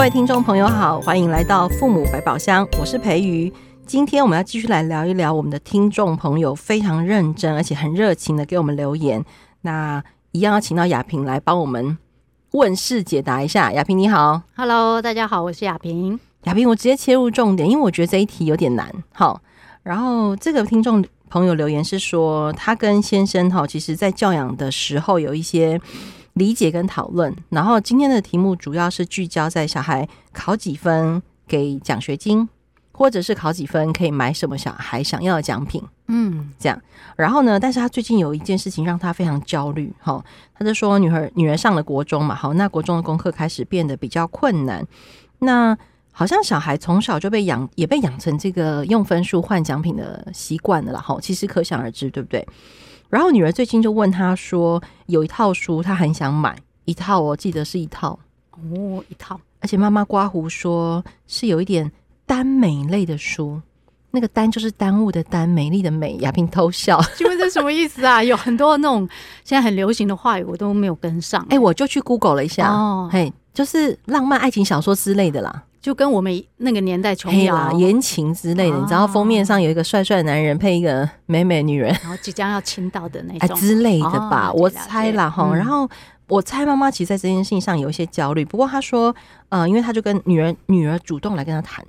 [0.00, 3.52] 各位听众朋友好，欢迎来到父母百宝箱，我是培瑜。
[3.84, 9.22] 今天我们要继续来聊一聊我们的听众朋友非常认真而且很热情的给我们留言。
[9.60, 11.98] 那一样要请到雅萍来帮我们
[12.52, 13.70] 问事解答一下。
[13.74, 16.18] 雅萍你好，Hello，大家好，我是雅萍。
[16.44, 18.90] 雅萍，我直接切入重点，因为我觉得这一题有点难。
[19.12, 19.42] 好，
[19.82, 25.78] 然后这个听众朋友留言是说，他跟先生哈，其实在教养的时候有一些。
[26.34, 32.48] 理解跟讨论，然后今天的题目主要是聚焦在小孩考几分给奖学金，
[32.92, 36.80] 或者是考几分可以买什么小孩想要的奖品，嗯，这样。
[37.16, 44.86] 然后呢，但是他最近有一件事情让他非常焦虑，哈，他就说女儿女儿上了国中嘛，好，那国中的功课开始变得比较困难，
[45.40, 45.76] 那
[46.12, 52.46] 好像小孩从小就被养也被养成这个用分数换奖品的习惯了啦，哈，其实可想而知，对不对？
[53.10, 58.18] 然后女儿最近就问他说：“有一套书，她很想买一套，我记得是一套
[58.52, 59.38] 哦，一套。
[59.60, 61.90] 而且妈妈刮胡说是有一点
[62.24, 63.60] 耽美类的书，
[64.12, 68.22] 那个耽就是耽误的耽，美丽的美。”雅萍偷笑，请问这什么意思啊？
[68.24, 69.08] 有很多那种
[69.44, 71.44] 现在很流行的话语，我都没有跟上。
[71.50, 75.64] 哎，我就去 Google 了一下，哦，嘿，就是浪漫爱情小说之类的啦。
[75.80, 83.56] 就跟我们那个年代琼瑶、言情之类的，你知道封面上有一个帅帅的男人配一个美美女人，然后即将要亲到的那种。
[83.56, 85.54] 之类的吧，我猜啦哈。
[85.54, 85.88] 然后
[86.28, 89.14] 我猜妈妈其实在这件事情上有一些焦虑，不过她说，
[89.48, 91.82] 呃，因为她就跟女儿女儿主动来跟她谈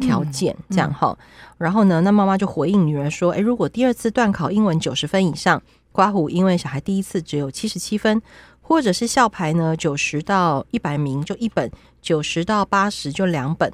[0.00, 1.16] 条件这样哈。
[1.58, 8.22] 然后呢，那妈妈就回应女儿说，诶，如果第二次段考英文九十分以上，刮胡，因为小孩第一次只有七十七分。
[8.60, 11.70] 或者是校牌呢，九十到一百名就一本，
[12.00, 13.72] 九十到八十就两本，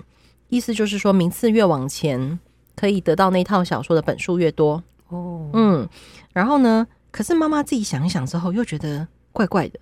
[0.48, 2.38] 意思就是说名次越往前，
[2.74, 5.50] 可以得到那套小说的本数越多哦。
[5.52, 5.88] 嗯，
[6.32, 9.78] 然后呢，可是妈妈自己想一想之后，又觉得怪怪的。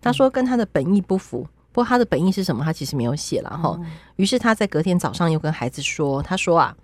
[0.00, 2.64] 她说跟她的本意不符，不过她的本意是什么？
[2.64, 3.78] 她其实没有写了哈。
[4.16, 6.76] 于是她在隔天早上又跟孩子说：“她说啊，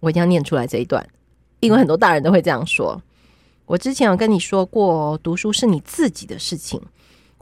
[0.00, 1.06] 我一定要念出来这一段，
[1.60, 3.00] 因为很多大人都会这样说。”
[3.64, 6.82] 我之前有跟你说过，读书是你自己的事情。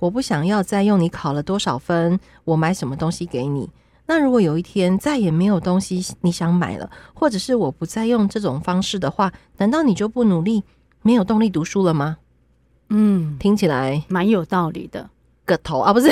[0.00, 3.70] 我不想要再用你考了多少分，我买什么东西给你。
[4.06, 10.64] 那如果有一天再也没有东西你想买了，或者是我不再用这种方式的话，难道你就不努力，
[11.02, 12.16] 没有动力读书了吗？
[12.88, 15.08] 嗯，听起来蛮有道理的。
[15.44, 16.10] 个头啊，不是。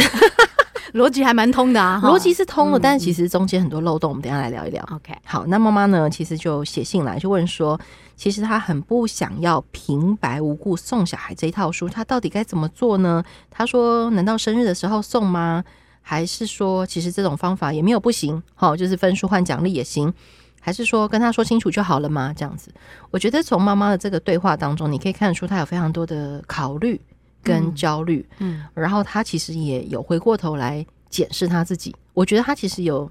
[0.94, 4.82] 逻辑还蛮通的啊，逻辑是通的，嗯、但是其实中间很多漏洞，我们等一下来聊一聊。
[4.92, 7.78] OK，好，那妈妈呢，其实就写信来，就问说，
[8.16, 13.22] 其实她很不想要平白无故送小孩这一套书，她到底该怎么做呢？
[13.50, 15.64] 她说，难道生日的时候送吗？
[16.00, 20.10] 还是说，其实这种方法也没有不行，好，就是分数换奖励也行，
[20.58, 22.32] 还是说跟她说清楚就好了吗？
[22.34, 22.72] 这样子，
[23.10, 26.98] 我觉得从妈妈的这个对话当中，你可以看得出她有非常多的考虑。
[27.42, 33.10] 跟焦虑，嗯，然后他其实也有回过头来检视他自己，我觉得他其实有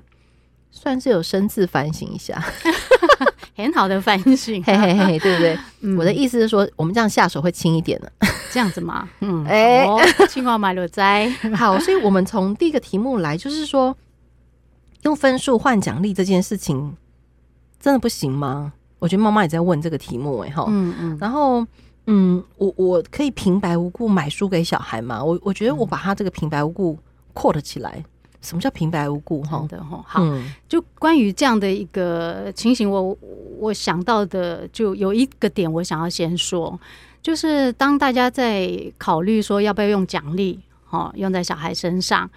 [0.72, 2.44] 算是有深自反省一下，
[3.56, 5.58] 很好的反省，嘿嘿嘿，对不对？
[5.82, 8.12] 嗯、我的意思是说，我们这样下手会轻一点的，
[8.52, 9.10] 这样子吗？
[9.22, 9.88] 嗯，哎，
[10.30, 13.96] 青蛙买了灾， 好，所以我们从第一个题目来，就是说
[15.04, 16.96] 用分数换奖励这件事情
[17.80, 18.74] 真的不行吗？
[19.00, 21.66] 我觉得妈妈也在问这个题目，哎哈，嗯嗯，然后。
[22.08, 25.24] 嗯，我我可以平白无故买书给小孩吗？
[25.24, 26.98] 我我觉得我把他这个平白无故
[27.34, 28.04] quote 起来，
[28.42, 29.44] 什么叫平白无故？
[29.44, 29.66] 哈。
[29.70, 33.18] 的哈，好，嗯、就关于这样的一个情形，我
[33.60, 36.80] 我想到的就有一个点，我想要先说，
[37.22, 42.30] 就是当大家在考虑说要不要用奖励，哈，用在小孩身上，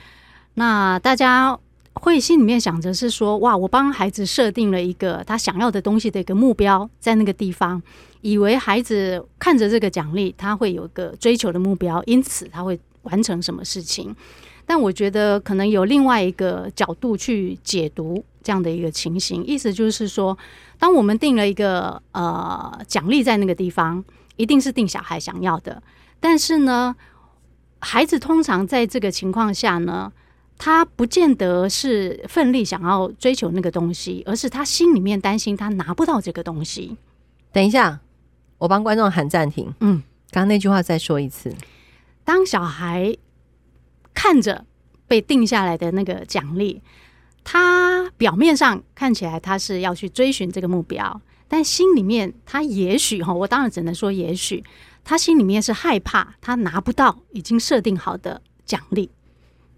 [0.55, 1.57] 那大家
[2.01, 7.81] 会心里面想着是说，哇，我帮孩子设定了一个他想要的东西的一个目标，在那个地方。
[8.23, 14.15] 以为孩子看着这个奖励，他会有个追求的目标，因此他会完成什么事情。
[14.67, 20.37] 但我觉得可能有另外一个角度去解读这样的一个情形，意思就是说，
[20.79, 24.05] 当我们定了一个呃奖励在那个地方，
[24.37, 25.83] 一定是定小孩想要的。
[26.21, 26.95] 但是呢，
[27.79, 30.13] 孩子通常在这个情况下呢，
[30.61, 36.99] 他不见得是奋力想要追求那个东西，而是他心里面担心他拿不到这个东西。
[37.51, 38.01] 等一下。
[38.61, 39.73] 我帮观众喊暂停。
[39.81, 41.51] 嗯，刚刚那句话再说一次。
[42.25, 43.17] 当小孩
[44.13, 44.67] 看着
[45.09, 46.83] 被定下来的那个奖励，
[47.43, 54.63] 他表面上看起来他是要去追寻这个目标，但心里面他也许哈，我当然只能说也许，
[55.03, 59.09] 他心里面是害怕他拿不到已经设定好的奖励。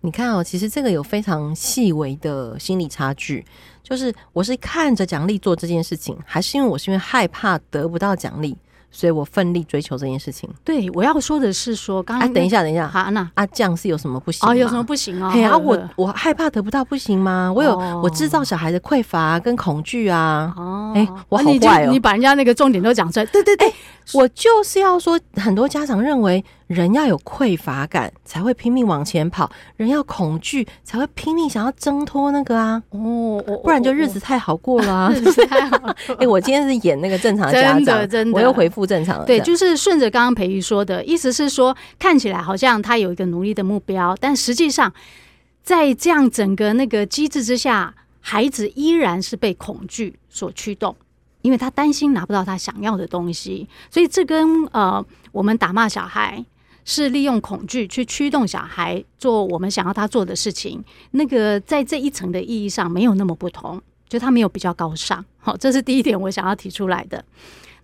[0.03, 3.45] 你看哦，其实这个有非常细微的心理差距，
[3.83, 8.57] 就是我是看着奖励做这件事情，还是因为我是因为害怕得不到奖励？
[8.95, 10.47] 所以我奋力追求这件事情。
[10.63, 14.47] 对，我要说的是说，刚刚、啊、等一下，等一下，好，那啊，这样是有什么不行？
[14.47, 15.31] 哦，有什么不行哦？
[15.33, 17.51] 嘿啊，我我害怕得不到不行吗？
[17.57, 20.53] 我有、哦、我制造小孩的匮乏跟恐惧啊。
[20.59, 23.25] 哦，哎，我好坏哦、啊，你把人家那个重点都讲出来。
[23.25, 23.73] 对对对，
[24.13, 32.83] 我就是要说，很多家长认为人要有匮乏感才会拼命往前跑，人要恐惧才会拼命想要挣脱那个啊。
[32.91, 35.13] 哦，不然就日子太好过了、啊。
[35.15, 35.95] 日子太好。
[36.19, 39.25] 哎，我今天是演那个正常的家长，真的，真的，我又回复正常了。
[39.27, 44.93] 对，就是顺着刚刚培瑜说的意思是说，看起来好像他有一个努力的目标，但实际上
[45.63, 50.97] 在这样整个那个机制之下，孩子依然是被恐惧所驱动，
[51.43, 56.45] 因为他担心拿不到他想要的东西，所以这跟呃我们打骂小孩
[56.85, 60.83] 是利用恐惧去驱动小孩做我们想要他做的事情，
[61.13, 63.81] 那个在这一层的意义上没有那么不同。
[64.09, 67.25] 就他没有比较高尚，好，这是第一点我想要提出来的。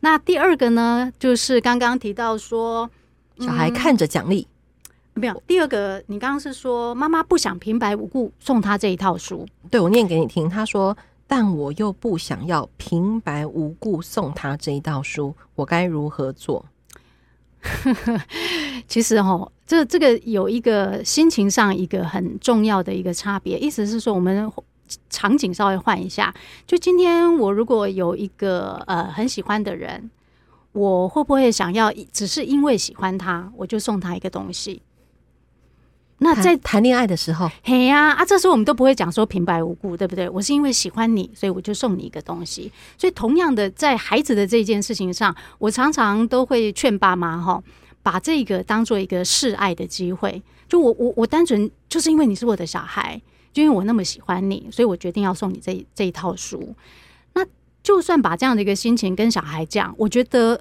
[0.01, 2.91] 那第二个呢，就是刚刚提到说，
[3.39, 4.47] 小孩看着奖励，
[5.15, 5.43] 没有。
[5.47, 10.47] 第二个，你刚刚是说妈妈不想平白无故送他这一套书，对，我念给你听。
[10.47, 10.95] 他说，
[11.27, 16.63] 但我又不想要平白无故送他这一套书，我该如何做？
[18.89, 24.51] 其实哈，这这个有一个心情上一个很重要的一个差别，意思是说我们。
[25.11, 26.35] 场景稍微换一下，
[26.67, 30.11] 就今天我如果有一个呃很喜欢的人，
[30.73, 34.81] 我会不会想要只是因为喜欢他，我就送他一个东西？
[36.19, 40.29] 那在谈恋爱的时候，嘿呀啊，这时候我们都不会讲说平白无故，对不对？
[40.29, 42.71] 我是因为喜欢你，所以我就送你一个东西。
[42.97, 47.63] 所以同样的，在孩子的这件事情上，我常常都会劝爸妈哈，
[48.03, 50.43] 把这个当做一个示爱的机会。
[50.69, 53.21] 就我我我单纯就是因为你是我的小孩。
[53.51, 56.77] 就因为我那么喜欢你，所以我决定要送你这这一套书。
[57.33, 57.45] 那
[57.83, 60.61] 就算把这样的一个心情跟小孩讲，我觉得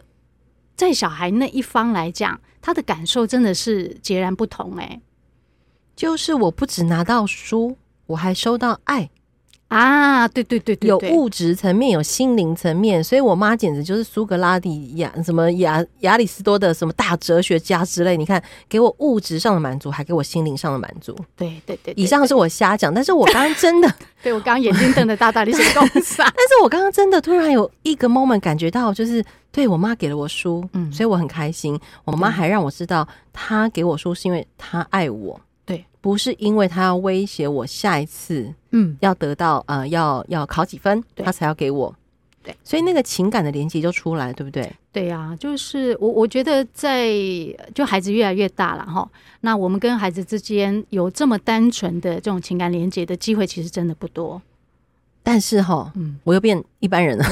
[0.75, 4.77] 在小孩那一方来讲，他的感受真的是截然不同。
[4.77, 5.00] 诶，
[5.98, 9.10] 就是我不只拿到书，我还收到爱。
[9.70, 18.16] 啊，对对对对，有物质层面，有心灵层面，所以我妈简直就是苏格拉底亚什么亚亚里士多的什么大哲学家之类。
[18.16, 21.14] 你看，给我物质上的满足，还给我心灵上的满足。
[21.36, 23.94] 对对对，以上是我瞎讲，但是我刚刚真的，
[24.24, 26.32] 对我刚刚眼睛瞪得大大的，是公司啊。
[26.34, 29.22] 但是我刚刚真的突然有一个 moment 感觉到，就是
[29.52, 31.78] 对我妈给了我书，嗯，所以我很开心。
[32.06, 35.42] 我妈还让我知道，她给我书是因为她爱我。
[36.07, 41.94] 不是因为他要威胁我下一次，嗯，要得到呃，要要考几分，他才要给我，
[42.42, 44.71] 对，所以那个情感的连接就出来，对不对？
[44.94, 47.09] 对呀、啊，就是我我觉得在
[47.75, 49.06] 就孩子越来越大了哈，
[49.42, 54.42] 那我们跟孩子之间有这么单纯的这种情感连接的机会，其实真的不多。
[55.21, 57.25] 但是哈，嗯，我又变一般人了。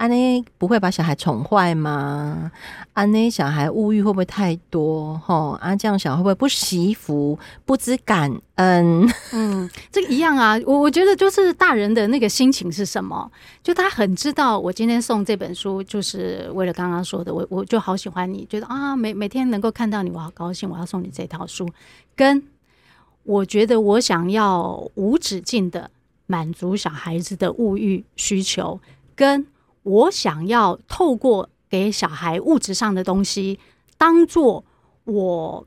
[0.00, 2.50] 安妮不会把小孩宠坏吗？
[2.94, 5.18] 安妮小孩物欲会不会太多？
[5.18, 9.06] 吼，啊，这样小孩会不会不惜福、不知感恩？
[9.34, 10.58] 嗯，这个一样啊。
[10.64, 13.30] 我我觉得就是大人的那个心情是什么？
[13.62, 21.68] 就他很知道，我今天送这本书就是为了刚刚说的，我我就好喜欢你，觉得啊，每每天能够看到你，我好高兴，我要送你这套书。
[22.16, 22.42] 跟
[23.24, 25.90] 我觉得我想要无止境的
[26.24, 28.80] 满足小孩子的物欲需求，
[29.14, 29.46] 跟。
[29.82, 33.58] 我想要透过给小孩物质上的东西，
[33.96, 34.64] 当做
[35.04, 35.66] 我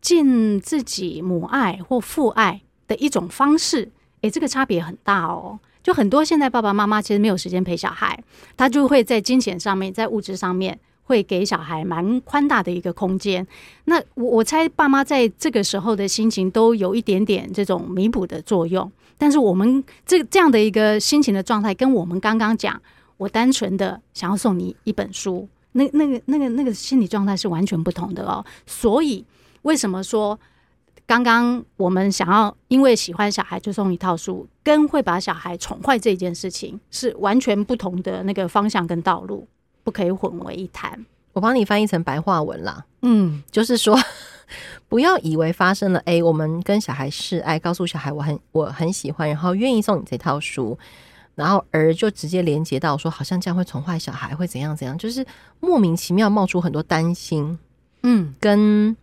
[0.00, 3.90] 尽自己母爱或父爱的一种方式。
[4.22, 5.58] 诶，这个差别很大哦。
[5.82, 8.22] 就很多现在爸爸妈妈其实没有时间陪小孩，
[8.56, 13.44] 他就会在金钱上面、在物质上面会给小孩蛮宽大的一个空间。
[13.86, 18.90] 那我我猜爸妈在这个时候的心情都有一点点这种弥补的作用。
[19.22, 22.82] 但是我们这这样的一个心情的状态，跟我们刚刚讲，
[23.16, 28.44] 我单纯的想要送你一本书，那那个那个那个心理状态是完全不同的哦。
[28.66, 29.24] 所以
[29.62, 30.36] 为什么说
[31.06, 39.46] 刚刚我们想要因为喜欢小孩就送一套书，跟会把小孩宠坏这件事情是完全不同的那个方向跟道路，
[39.84, 41.06] 不可以混为一谈。
[41.32, 43.96] 我帮你翻译成白话文啦，嗯，就是说。
[44.92, 50.78] 不要以为发生了 A，我们跟小孩示爱，告诉小孩我很我很喜欢，然后愿意送你这套书，
[51.34, 55.24] 然后而就直接连接到说，好像这样会宠坏小孩，会怎样怎样，就是
[55.60, 57.58] 莫名其妙冒出很多担心，
[58.02, 58.94] 嗯，跟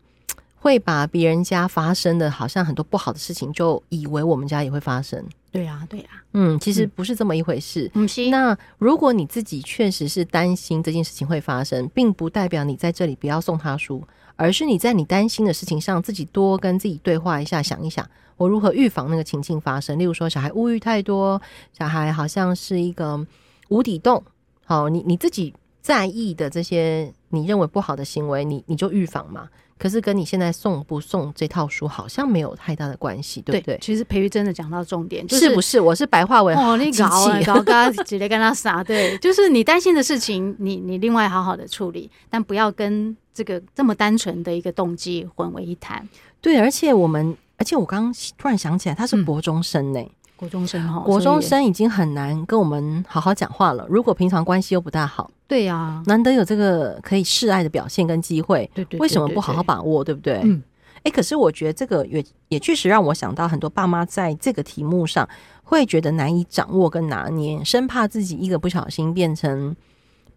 [0.60, 5.24] 会把别人家发生的好像很多不好的事情，就以为我们家也会发生。
[5.52, 7.90] 对呀，对呀，嗯，其实不是这么一回事。
[7.96, 14.04] 嗯，那如果你自己确实是担心这件事情会发生，并不代表你在这里不要送他书。
[14.36, 20.00] 而是你在你担心的事情上，自己多跟自己对话一下，想一想我如何预防那个情境发生。
[20.00, 21.42] 例如说，小孩物欲太多，
[21.78, 23.20] 小孩好像是一个
[23.68, 24.24] 无底洞。
[24.64, 29.50] 好，你你自己在意的这些你认为不好的行为，你你就预防嘛。
[29.80, 33.78] 可是跟你现在送不送这套书好像没有太大的关系，对不对？
[33.78, 35.80] 对其实培瑜真的讲到重点，就是，是不是？
[35.80, 46.08] 我是白话文哦，你搞啊搞，搞 直接跟他撒，对，就是你担心的事情，你你另外好好的处理，但不要跟这个这么单纯的一个动机混为一谈。
[46.42, 50.00] 对，而且我们，而且我刚刚突然想起来，他是国中生呢。
[50.00, 50.10] 嗯
[50.40, 53.86] 国中生哈，国中生已经很难跟我们好好讲话了。
[53.90, 60.04] 如果平常关系又不大好，对呀、啊，难得有这个可以示爱的表现跟机会，对对，为什么不好好把握？
[60.04, 60.40] 对不对？
[60.44, 60.62] 嗯，
[61.04, 65.28] 哎，可是我觉得这个也也确实让我想到很多爸妈在这个题目上
[65.64, 69.76] 会觉得难以掌握跟拿捏，生怕自己一个不小心变成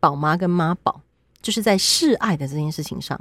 [0.01, 1.03] 宝妈跟妈宝，
[1.43, 3.21] 就是在示爱的这件事情上。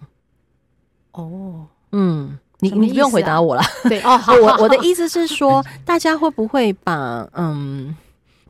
[1.11, 2.39] 哦，嗯。
[2.63, 7.97] 你你不用回答我了，对哦，好，我我的意思是说， 大家会不会把嗯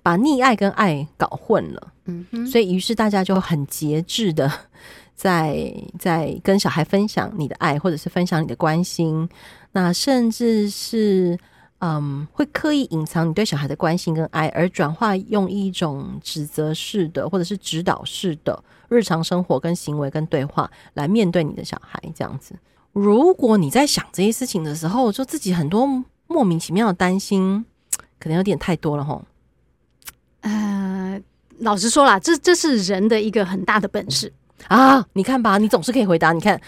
[0.03, 1.93] 把溺爱跟爱搞混了？
[2.05, 4.51] 嗯哼，所以于是大家就很节制的
[5.15, 9.29] 在在跟小孩分享你的爱，或者是分享你的关心，
[9.72, 11.38] 那甚至是
[11.79, 22.55] 嗯会刻意隐藏你对小孩的关心跟爱，而转化用一种指责式的或者是指导式的日常生活跟行为跟对话来面对你的小孩，这样子。
[22.91, 25.88] 如果你在想这些事情的时候，就自己很多
[26.27, 27.63] 莫名其妙的担心，
[28.20, 29.24] 可能有点太多了吼。
[30.41, 31.19] 呃，
[31.60, 34.31] 老实说啦，这这是人的一个很大的本事
[34.67, 35.05] 啊！
[35.13, 36.33] 你看吧，你总是可以回答。
[36.33, 36.60] 你看，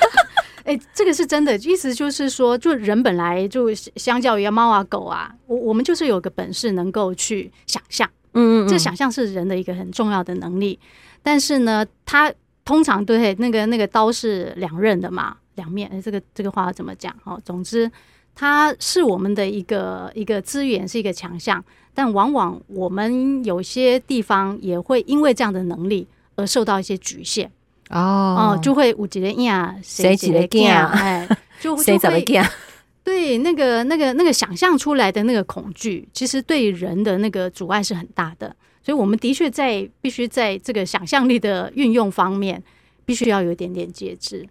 [0.64, 10.78] 哎、欸，这个是真的，意思就是说，就人本来就相较于猫啊狗啊，我我们就是有个本事能够去想象，嗯，嗯嗯，这想象是人的一个很重要的能力。
[11.22, 12.32] 但是呢，它
[12.64, 15.36] 通常对那个那个刀是两刃的嘛。
[15.56, 17.10] 两面，哎，这个这个话要怎么讲？
[17.24, 17.90] 哦，总之，
[18.34, 21.64] 它是我们的一个一个资源，是一个强项，
[21.96, 27.50] 但往往我们有些地方也会因为这样的能力而受到一些局限。
[27.88, 30.90] 哦，哦，就会五几的呀，谁几的呀？
[30.92, 31.26] 哎，
[31.58, 32.46] 就 谁怎么讲？
[33.02, 38.54] 对，那个那个那个想象出来的那个恐惧，其实对人的那个阻碍是很大的。
[38.82, 42.62] 所以，我们的确在必须在这个想象力的运用方面，
[43.04, 44.46] 必须要有一点点节制。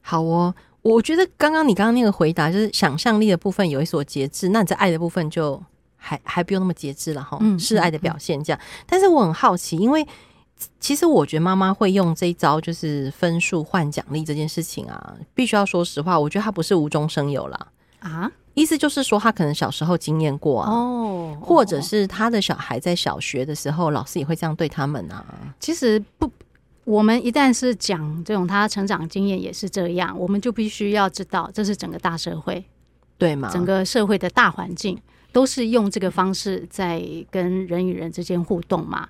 [0.00, 5.62] 好哦，我觉得刚刚你刚刚那个回答就是想象力的部分有一所节制，那你在爱的部分就
[5.98, 7.38] 还还不用那么节制了哈。
[7.58, 8.58] 示，爱的表现这样。
[8.86, 10.06] 但是我很好奇，因为
[10.80, 17.66] 其实我觉得妈妈会用这一招，就是分数换奖励这件事情啊，必须要说实话，我觉得他不是无中生有啦。
[17.98, 18.32] 啊。
[18.54, 25.24] 意思就是说，他可能小时候经验过啊，哦，或者是他的小孩在小学的时候，老师也会这样对他们啊。
[25.60, 26.30] 其实不。
[26.84, 32.64] 我们一旦是讲这种他成长经验也是这样，我们就必须要知道，这是整个大社会，
[33.18, 33.50] 对吗？
[33.52, 34.98] 整个社会的大环境
[35.38, 39.08] 都是用这个方式在跟人与人之间互动嘛。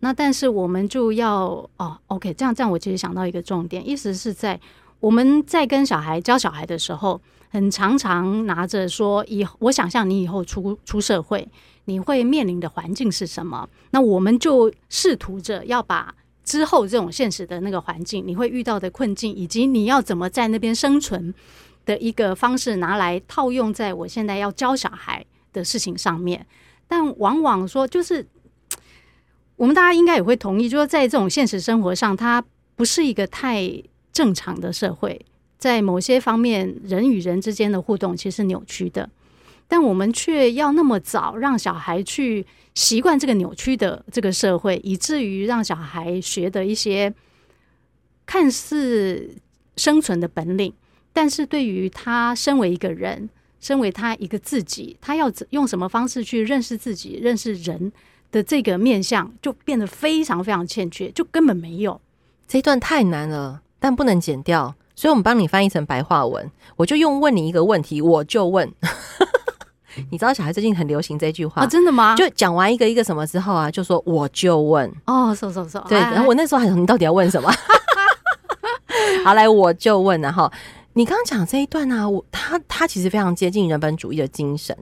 [0.00, 4.60] 那但是我们就要哦，OK，这样这样，我其实想到一个重点，意思是在
[5.00, 11.48] 我们在跟小孩教小孩的时候，很常常拿着说，以我想象你以后出出社会，
[11.86, 13.66] 你会面临的环境是什么？
[13.92, 16.14] 那我们就试图着要把。
[16.44, 21.32] 之后，这种现实的那个环境，你会遇到的困境，以及你要怎么在那边生存
[21.86, 26.46] 的一个方式，拿来套用在我现在要教小孩的事情上面。
[26.88, 28.26] 但往往说，就是
[29.56, 32.42] 我们大家应该也会同意，就是在这种现实生活上，它
[32.74, 33.82] 不是一个太
[34.12, 35.24] 正常的社会，
[35.58, 39.08] 在某些方面，人与人之间的互动其实是扭曲的。
[39.68, 42.44] 但我们却要那么早让小孩去
[42.74, 47.14] 习惯这个扭曲的这个社会，以至于让小孩学的一些
[48.26, 49.34] 看似
[49.76, 50.74] 生存的本领，
[51.14, 53.30] 但是对于他身为一个人，
[53.62, 57.90] 身为他一个自己，他要用什么方式去认识自己、认识人
[58.30, 61.98] 的这个面相，就变得非常非常欠缺，就根本没有。
[62.46, 66.50] 这一段太难了，但不能剪掉，所以我们帮你翻译成白话文。
[66.76, 68.70] 我就用问你一个问题，我就问。
[70.10, 72.16] 你知道小孩最近很流行这句话，啊，真的吗？
[72.16, 75.98] 就讲完一个一个什么之后啊，就说我就问哦，说说说，对。
[75.98, 77.48] 然后我那时候还说你到底要问什么？
[79.24, 80.50] 好，来我就问了哈。
[80.94, 84.76] 你刚刚讲这一段呢，啊，我他他其实非常接近人本主义的精神。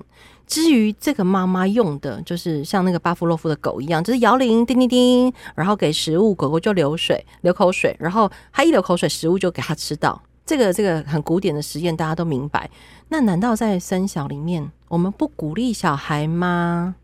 [0.47, 10.21] 至于这个妈妈用的，就是像那个巴甫洛夫的狗一样，就是摇铃叮叮叮，然后给食物，狗狗就流水流口水，然后它一流口水，食物就给它吃到。
[10.45, 12.69] 这个这个很古典的实验，大家都明白。
[13.11, 16.97] 那难道在生小里面，我们不鼓励小孩吗？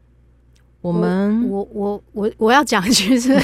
[0.87, 3.37] 我们我我我我要讲，其实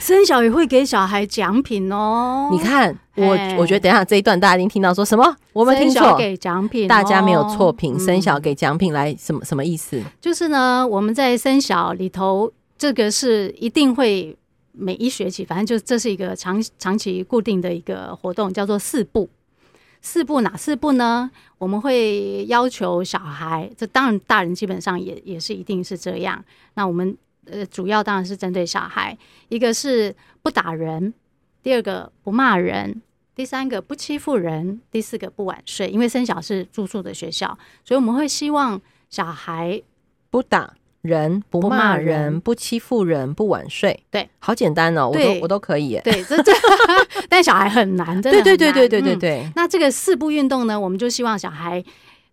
[0.00, 2.48] 生小也会给小孩奖品哦。
[2.50, 5.36] 你看，我我觉得等一下这一段大家一定听到说什么？
[5.52, 8.00] 我们听错，给奖品，大家没有错评。
[8.00, 10.02] 生小给奖品来什么什么意思？
[10.18, 14.34] 就是呢，我们在生小里头，这个是一定会。
[14.78, 19.26] 每一学期，反正就这是一个长长期固定的一个活动，叫做四步。
[20.06, 21.28] 四步哪四步呢？
[21.58, 26.42] 我们会要求小孩，这当然大人基本上也也是一定是这样。
[26.74, 31.12] 那我们呃主要当然是针对小孩，一个是不打人，
[31.60, 33.02] 第二个不骂人，
[33.34, 35.88] 第三个不欺负人，第四个不晚睡。
[35.88, 39.82] 因为森小是住宿的学校，所以我们会希望小孩
[40.30, 40.72] 不打。
[41.06, 43.98] 人不骂人，人，不欺负人，不晚睡。
[44.10, 46.00] 对，好简单哦，我都我都可以耶。
[46.04, 46.52] 对，这这，
[47.28, 48.42] 但小孩很难，真的。
[48.42, 49.52] 对对对对对对对，嗯。
[49.54, 51.82] 那这个四步运动呢，我们就希望小孩，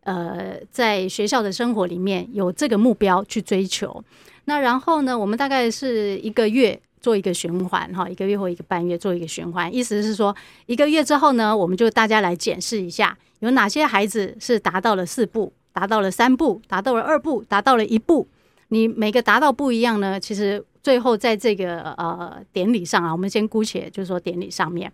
[0.04, 4.04] 呃，在学校的生活里面有这个目标去追求。
[4.46, 9.74] 那然后呢，我们大概是一个月做一个循环，哈，一个月或一个半月做一个循环。
[9.74, 18.28] 意思是说，一个月之后呢，我们就大家来检视一下，有哪些孩子是达到了四步，达到了三步，达到了二步，达到了一步。
[18.74, 24.92] 你每个达到不一样呢，其实最后在这个呃典礼上啊，我们先姑且就是说典礼上面，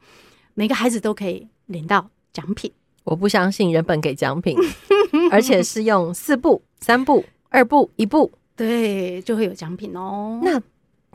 [0.53, 2.69] 每个孩子都可以领到奖品。
[3.05, 4.57] 我不相信人本给奖品，
[5.31, 10.41] 而且是用四步、三步、二步、一步，对，就会有奖品哦。
[10.43, 10.61] 那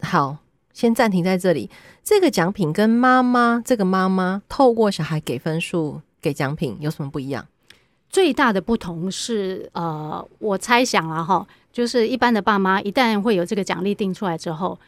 [0.00, 0.38] 好，
[0.73, 1.68] 先暂停在这里。
[2.02, 7.47] 这个奖品跟妈妈这个妈妈透过小孩给分数给奖品有什么不一样？
[8.09, 14.78] 最大的不同是，呃，我猜想啊，哈，就是一般的爸妈一旦会有这个奖励定出来之后，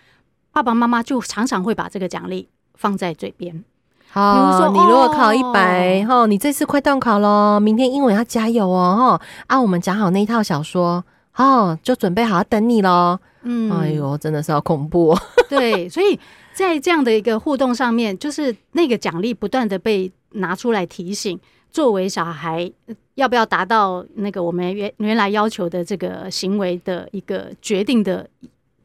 [0.53, 3.65] 爸爸妈妈就常常会把这个奖励放在嘴边。
[4.13, 13.19] 好，比如说你如果考一百，哈，你这次快段考喽，明天英文要加油哦，哈，啊，我们讲好那一套小说，哦，就准备好要等你喽。
[13.43, 15.21] 嗯，哎呦，真的是好恐怖哦。
[15.51, 16.19] 对，所以
[16.55, 21.37] 在这样的一个互动上面，就是那个奖励不断的被拿出来提醒。
[21.73, 22.73] 作为小孩，
[23.17, 28.29] 要不要达到那个我们原原来要求的这个行为的一个决定的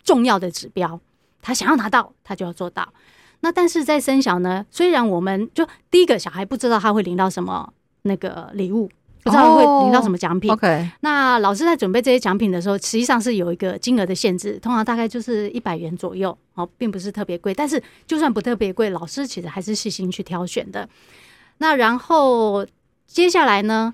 [0.04, 1.00] 重要的指标，
[1.42, 2.88] 他想要拿到，他就要做到。
[3.42, 7.72] 那但是在生小呢，虽然我们就第一个小孩不知道他会领到什么
[8.04, 8.90] 那个礼物，
[9.24, 10.50] 不知道会领到什么奖品。
[10.50, 17.54] OK，那老师在准备这些奖品的时候，实际上是有一个金额的限制，通常大概就是一百元左右，哦，并不是特别贵。
[17.54, 20.88] 但是就算不特别贵，老师其实还是细心去挑选的。
[21.58, 22.66] 那然后。
[23.14, 23.94] 接下来呢，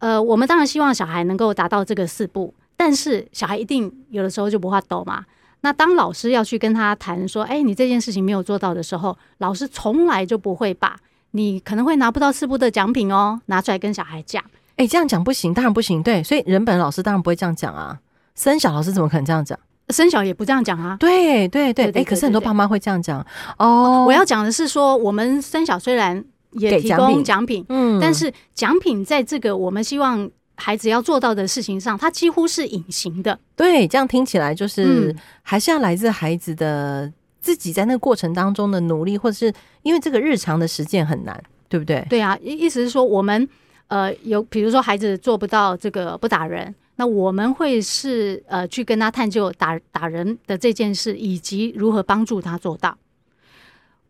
[0.00, 5.24] 呃，我们当然希望小孩能够达到这个四步，但是小孩一定有的时候就不怕抖嘛。
[5.60, 10.96] 那当老师要去跟他谈说，哎，你这件事情没有做到的时候，老师从来就不会把
[11.32, 14.42] 你可能会拿不到四步的奖品哦拿出来跟小孩讲。
[14.76, 16.02] 哎，这样讲不行，当然不行。
[16.02, 17.98] 对，所以人本老师当然不会这样讲啊。
[18.34, 19.58] 森小老师怎么可能这样讲？
[19.90, 20.96] 生小也不这样讲啊。
[20.98, 23.22] 对对对，哎，可是很多爸妈会这样讲
[23.58, 24.06] 哦。
[24.06, 26.24] 我要讲的是说，我们生小虽然。
[26.52, 33.38] 也提供奖品，嗯，但是奖品在这个我们希望孩子要做到的事情上，它几乎是隐形的。
[33.56, 37.10] 对，这样听起来就是还是要来自孩子的
[37.40, 42.04] 自己在那个过程当中的努力，或者是因为这个日常的实践很难，对不对？
[42.10, 43.48] 对啊，意思是说我们
[43.88, 52.96] 呃有，比如说孩子做不到这个不打人，那我们会是呃去跟他探究打打人的这件事，以及如何帮助他做到。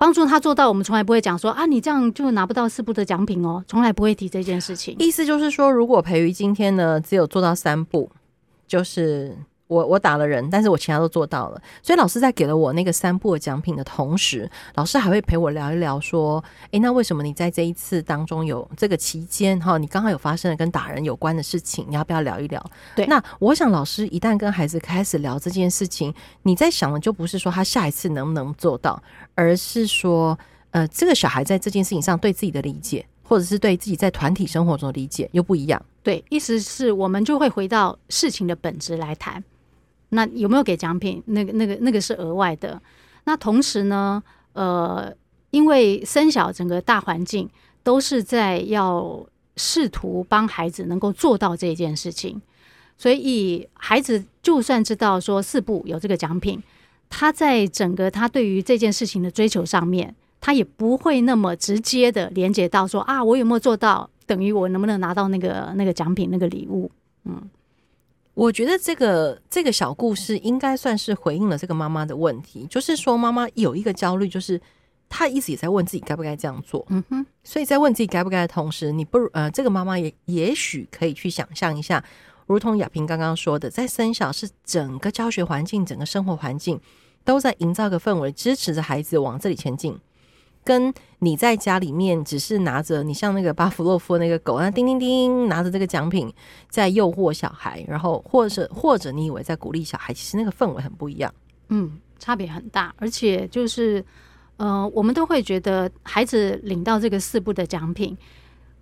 [0.00, 4.96] 帮助他做到，我们从来不会讲说啊，你这样就拿不到四步的奖品哦，从来不会提这件事情。
[4.98, 8.10] 意思就是说，如果培瑜今天呢，只有做到三步，
[8.66, 9.36] 就是。
[9.70, 22.60] 我我打了人，但是我其他都做到了，所以老师在给了我那个三步的奖品的同时，老师还会陪我聊一聊，说，诶，那为什么你在这一次当中有这个期间哈，你刚好有发生了跟打人有关的事情，你要不要聊一聊？
[22.96, 29.00] 对，那我想老师一旦跟孩子开始聊这件事情，你在想的就不是说他下一次能不能做到，
[29.36, 30.36] 而是说，
[30.72, 35.80] 呃，这个小孩在这件事情上对自己的理解，或者是对自己在团体生活中的理解又不一样。
[36.02, 39.44] 对，意思是我们就会回到事情的本质来谈。
[40.10, 41.22] 那有没有给奖品？
[41.26, 42.80] 那个、那个、那个是额外的。
[43.24, 45.12] 那同时呢，呃，
[45.50, 47.48] 因为三小整个大环境
[47.82, 49.24] 都是在要
[49.56, 52.40] 试图帮孩子能够做到这件事情，
[52.96, 56.62] 所以孩子就算知道说四步有这个奖品，
[57.08, 66.90] 他在整个他对于这件事情的追求上面，他也不会那么直接的连接到说啊，我有没有做到，等于我能不能拿到那个那个奖品那个礼物？
[67.24, 67.48] 嗯。
[68.40, 74.58] 我觉得这个这个小故事应该算是回应了这个妈妈的问题，就是说妈妈有一个焦虑，就是
[75.10, 76.86] 她一直也在问自己该不该这样做。
[76.88, 82.02] 嗯哼，所以在问自己该不该的同时，你不呃，这个妈妈也也许可以去想象一下，
[82.46, 86.80] 如同亚萍刚刚说的，在生小是整个教学环境、整个生活环境
[87.22, 89.94] 都在营造个氛围，支持着孩子往这里前进。
[90.62, 96.32] 跟你在家里面只是拿着你像那个巴甫洛夫那个狗，那叮叮叮拿着这个奖品
[96.68, 101.32] 在诱惑小孩，然后或者或者你以为在鼓励小孩，其实那个氛围很不一样。
[101.68, 104.04] 嗯，差别很大，而且就是
[104.56, 108.16] 呃，我们都会觉得孩子领到这个四部的奖品，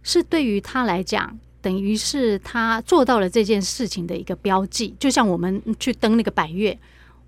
[0.02, 4.94] 是对于他来讲，等于是他做到了这件事情的一个标记。
[4.98, 6.76] 就像我们去登那个百岳，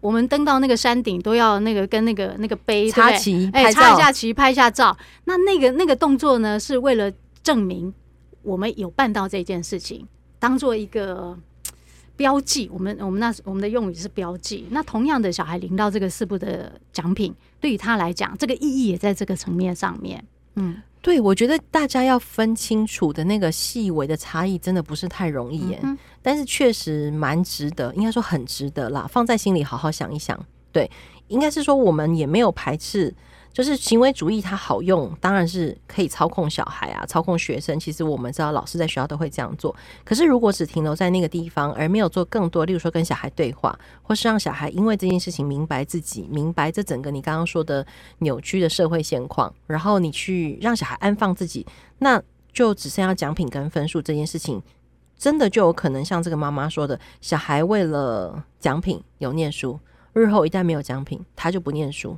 [0.01, 4.97] 我们登到那个山顶都要那个跟那个那个碑插旗，哎，插一下旗，拍一下照。
[5.25, 7.93] 那那个那个动作呢，是为了证明
[8.43, 10.07] 我们有办到这件事情，
[10.39, 11.39] 当做一个。
[12.17, 14.67] 标记，我们我们那我们的用语是标记。
[14.73, 20.23] 那同样的，小孩领到这个四部的奖品，对于他来讲，这个意义也在这个层面上面。
[20.61, 25.81] 嗯，对，我觉得大家要分清楚的那个细微的差异，真的不是太容易耶。
[25.83, 30.38] 嗯、但是确实蛮值得，应该说很值得啦，放在心里好好想一想。
[30.70, 30.90] 对，
[31.29, 33.14] 应该是说我们也没有排斥。
[33.53, 37.79] 就是行为主义，它好用，当然是可以操控小孩啊，操控学生。
[37.79, 39.75] 其实我们知道，老师在学校都会这样做。
[40.05, 47.85] 可是如果只停留在那个地方，而没有做更多，例如说跟小孩对话，或是让小孩因为这件事情明白自己，明白这整个你刚刚说的
[48.19, 51.67] 扭曲的社会现况，然后你去让小孩安放自己，
[51.99, 54.63] 那就只剩下奖品跟分数这件事情，
[55.19, 59.79] 真的就有可能像这个妈妈说的，小孩为了奖品有念书，
[60.13, 62.17] 日后一旦没有奖品，他就不念书。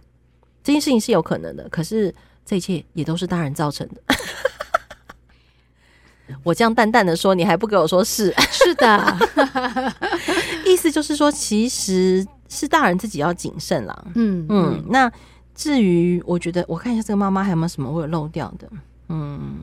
[0.63, 4.01] 这件事情是有可能的，可是这一切也都是大人造成的。
[6.43, 8.35] 我这样淡淡的说，你还不给我说是？
[8.51, 9.19] 是的，
[10.65, 14.05] 意思就是说，其实是大人自己要谨慎啦。
[14.15, 14.83] 嗯嗯。
[14.89, 15.11] 那
[15.55, 18.69] 至于，我觉得我看一下这个妈妈还有没有什么我有漏掉的。
[19.09, 19.59] 嗯，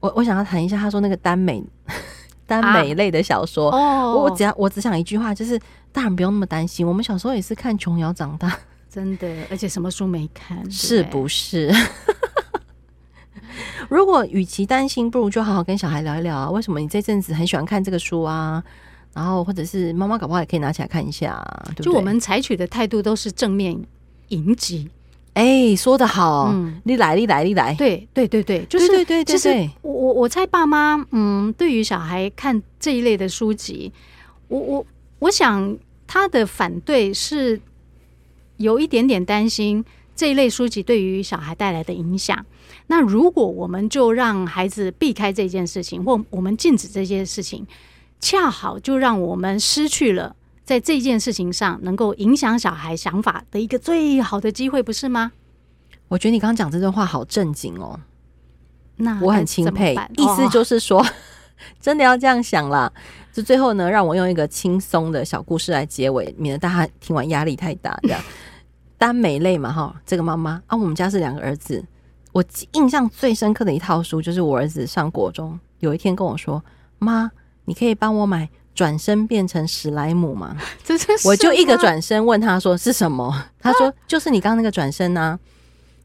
[0.00, 1.62] 我我想要谈一下，他说那个耽美
[2.46, 3.70] 耽美类的小说。
[3.70, 5.60] 哦，我只要我只想一句话，就是
[5.92, 6.84] 大人不用那么担心。
[6.84, 8.58] 我们小时候也是看琼瑶长大。
[8.92, 11.72] 真的，而且什么书没看，是不是？
[13.88, 16.50] 如果与其担心，不如就好好跟小孩聊一聊啊。
[16.50, 18.62] 为什么你这阵子很喜欢看这个书啊？
[19.14, 21.62] 然后或者是妈妈搞不好也可以拿起来看一下啊。
[21.68, 23.82] 对对，就我们采取的态度都是正面
[24.28, 24.90] 迎击。
[25.32, 27.74] 哎、欸，说得好，嗯，你来，你来，你来。
[27.74, 29.70] 对对对对，就是对对对对。
[29.80, 33.90] 我我我猜爸妈，嗯，对于小孩看这一类的书籍，
[34.48, 34.86] 我我
[35.20, 37.58] 我想他的反对是。
[38.62, 39.84] 有一点点担心
[40.16, 42.46] 这一类书籍对于小孩带来的影响。
[42.86, 47.66] 那如果我们就让孩子避开这件事情，或我们禁止这件事情，
[48.20, 55.32] 恰好就让我们失去了在这件事情上能够影响小孩想法的一个最好的机会，不是吗？
[56.08, 57.98] 我觉得你刚刚讲这段话好正经哦。
[58.96, 61.06] 那我很钦佩，意思就是说，哦、
[61.80, 62.92] 真的要这样想啦。
[63.32, 67.98] 就最后呢，让我用一个轻松的小故事来结尾，免得大家听完压力太大。
[68.02, 68.20] 这样，
[69.02, 71.84] 耽美类嘛，哈，这个妈妈啊，我们家是两个儿子。
[72.30, 76.62] 我印象最深刻的一套书，就是我儿子上国中，有一天跟我说
[77.00, 77.28] ：“妈，
[77.64, 85.36] 你可以帮我买《转身变成史莱姆》吗？” 这是我就一个转身问他说：“是什么？”他说：“就是你刚刚那个转身啊。”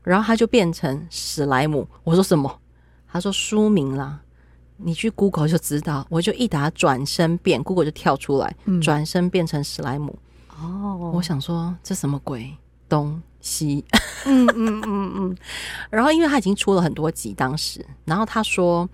[0.01, 1.87] 然后他就变成史莱姆。
[2.03, 2.59] 我说：“什么？”
[3.07, 4.21] 他说：“书名啦。”
[4.77, 10.17] 你去 Google 就知道，我就一打转身变，Google 就跳出来，转、嗯、身变成史莱姆。
[10.59, 12.51] 哦，我想说这什么鬼
[12.87, 13.83] 东西？
[14.25, 15.37] 嗯嗯嗯嗯。
[15.89, 18.87] 然后因为他已经出了很多集，当时，然后他说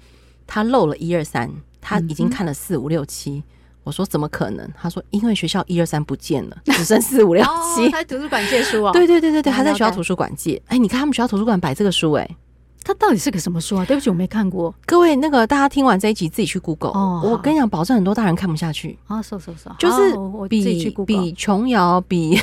[0.45, 1.49] 他漏了一二三，
[1.82, 3.43] 他已经看了四五六七。
[3.84, 4.69] 我说怎么可能？
[4.79, 7.43] 他说因为学校一二三不见了，只剩四五六
[7.75, 7.89] 七。
[7.89, 8.93] 他在图书馆借书 啊？
[8.93, 10.62] 对对对对对，他在学校图书馆借。
[10.67, 12.38] 哎，你看他们学校图书馆摆这个书，哎。
[12.86, 13.86] 它到底是个什么书啊？
[13.86, 14.75] 对不起，我没看过。
[14.86, 16.91] 各位，那个大家听完这一集自己去 Google。
[16.91, 18.99] 哦，我跟你讲，保证很多大人看不下去。
[19.08, 20.13] 啊，搜搜搜，就是
[20.49, 22.38] 比比琼瑶比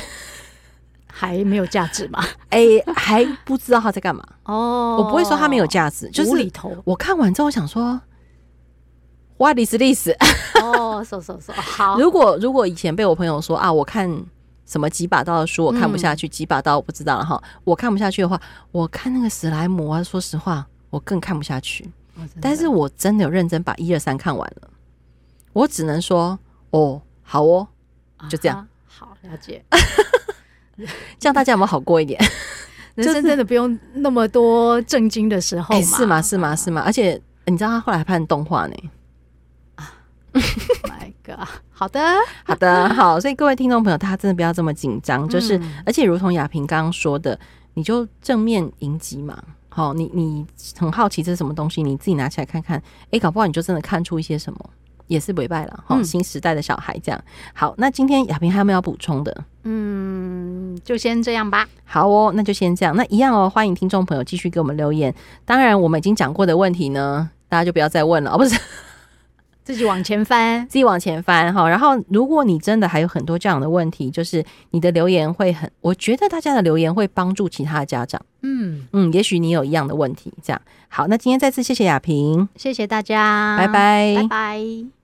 [1.21, 2.23] 还没有价值吗？
[2.49, 2.61] 哎，
[2.95, 4.23] 还不知道他在干嘛。
[4.45, 6.75] 哦，我不会说他没有价值，就是无厘头。
[6.83, 8.01] 我看完之后想说
[9.37, 10.09] ，What is this？
[10.59, 11.99] 哦，说说说，好。
[11.99, 14.25] 如果如果以前被我朋友说啊，我看。
[14.63, 17.43] 什么几把刀的书我看不下去，嗯、几把刀我不知道了哈。
[17.65, 18.39] 我看不下去的话，
[18.71, 21.83] 我看那个史莱姆啊，说实话，我更看不下去。
[22.15, 24.69] 哦、但是我真的有认真把一二三看完了，
[25.51, 27.67] 我只能说哦，好哦，
[28.29, 29.61] 就这样，啊、好了解。
[31.19, 32.19] 这样大家有没有好过一点？
[32.95, 35.83] 人生真的不用那么多震惊的时候嘛、欸？
[35.83, 36.21] 是吗？
[36.21, 36.55] 是吗？
[36.55, 36.81] 是吗？
[36.85, 38.75] 而且你知道他后来还拍成动画呢。
[39.75, 39.93] 啊
[40.33, 41.47] ，My God！
[41.71, 41.99] 好的，
[42.43, 47.39] 好的，好，所以各位听众朋友，大家真的不要这么紧张，就是，嗯、而且如同雅萍刚刚说的，
[47.75, 50.45] 你就正面迎击嘛，好，你你
[50.77, 54.69] 很好奇这是什么东西，你自己拿起来看看，哎、欸，搞不好你就真的看出一些什么，
[55.11, 57.21] 也是不败了，好，嗯、新时代的小孩这样，
[57.53, 59.43] 好，那今天雅萍还有没有要补充的？
[59.63, 61.67] 嗯，就先这样吧。
[61.83, 68.57] 好哦，那就先这样，那一样哦，欢迎听众朋友继续给我们留言，当然我们已经讲过的问题呢，大家就不要再问了，哦，不是。
[69.63, 71.69] 自己往前翻，自己往前翻哈。
[71.69, 78.19] 然后，如果你真的还有很多这样的问题，就是你的留言会很，我觉得大家的留言会帮助其他的家长。
[78.41, 81.05] 嗯嗯，也许你有一样的问题，这样好。
[81.07, 85.00] 那今天再次谢谢雅萍，谢谢大家，拜拜，拜拜。